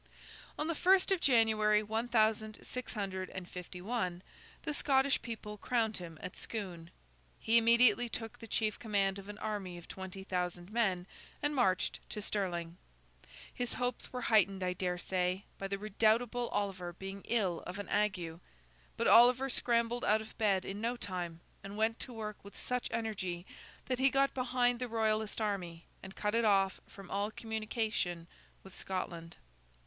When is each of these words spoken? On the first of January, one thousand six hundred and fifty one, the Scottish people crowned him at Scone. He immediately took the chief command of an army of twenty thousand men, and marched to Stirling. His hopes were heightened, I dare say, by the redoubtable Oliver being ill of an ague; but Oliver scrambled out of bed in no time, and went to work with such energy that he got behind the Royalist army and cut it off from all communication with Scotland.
On 0.57 0.65
the 0.65 0.73
first 0.73 1.11
of 1.11 1.21
January, 1.21 1.83
one 1.83 2.07
thousand 2.07 2.57
six 2.65 2.95
hundred 2.95 3.29
and 3.29 3.47
fifty 3.47 3.81
one, 3.83 4.23
the 4.63 4.73
Scottish 4.73 5.21
people 5.21 5.59
crowned 5.59 5.97
him 5.97 6.17
at 6.23 6.35
Scone. 6.35 6.89
He 7.39 7.55
immediately 7.59 8.09
took 8.09 8.39
the 8.39 8.47
chief 8.47 8.79
command 8.79 9.19
of 9.19 9.29
an 9.29 9.37
army 9.37 9.77
of 9.77 9.87
twenty 9.87 10.23
thousand 10.23 10.71
men, 10.71 11.05
and 11.43 11.53
marched 11.53 11.99
to 12.09 12.19
Stirling. 12.19 12.77
His 13.53 13.73
hopes 13.73 14.11
were 14.11 14.21
heightened, 14.21 14.63
I 14.63 14.73
dare 14.73 14.97
say, 14.97 15.43
by 15.59 15.67
the 15.67 15.77
redoubtable 15.77 16.47
Oliver 16.49 16.93
being 16.93 17.21
ill 17.25 17.59
of 17.67 17.77
an 17.77 17.87
ague; 17.89 18.39
but 18.97 19.05
Oliver 19.07 19.51
scrambled 19.51 20.03
out 20.03 20.19
of 20.19 20.35
bed 20.39 20.65
in 20.65 20.81
no 20.81 20.97
time, 20.97 21.41
and 21.63 21.77
went 21.77 21.99
to 21.99 22.11
work 22.11 22.43
with 22.43 22.57
such 22.57 22.87
energy 22.89 23.45
that 23.85 23.99
he 23.99 24.09
got 24.09 24.33
behind 24.33 24.79
the 24.79 24.87
Royalist 24.87 25.39
army 25.39 25.85
and 26.01 26.15
cut 26.15 26.33
it 26.33 26.43
off 26.43 26.81
from 26.87 27.11
all 27.11 27.29
communication 27.29 28.25
with 28.63 28.75
Scotland. 28.75 29.37